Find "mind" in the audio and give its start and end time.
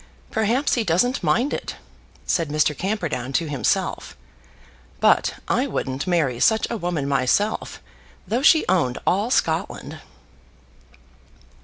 1.21-1.53